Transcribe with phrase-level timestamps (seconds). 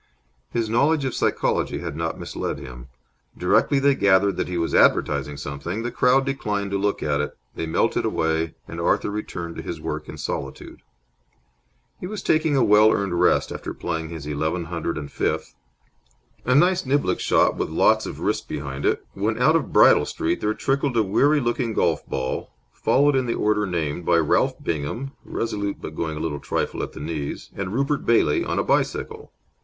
[0.49, 2.87] His knowledge of psychology had not misled him.
[3.37, 7.37] Directly they gathered that he was advertising something, the crowd declined to look at it;
[7.53, 10.81] they melted away, and Arthur returned to his work in solitude.
[11.99, 15.53] He was taking a well earned rest after playing his eleven hundred and fifth,
[16.45, 20.41] a nice niblick shot with lots of wrist behind it, when out of Bridle Street
[20.41, 25.11] there trickled a weary looking golf ball, followed in the order named by Ralph Bingham,
[25.23, 29.31] resolute but going a trifle at the knees, and Rupert Bailey on a bicycle.